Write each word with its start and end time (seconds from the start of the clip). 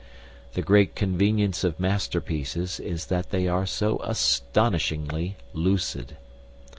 The 0.53 0.63
great 0.63 0.95
convenience 0.95 1.63
of 1.63 1.79
masterpieces 1.79 2.79
is 2.79 3.05
that 3.05 3.29
they 3.29 3.47
are 3.47 3.67
so 3.67 3.99
astonishingly 4.03 5.37
lucid. 5.53 6.17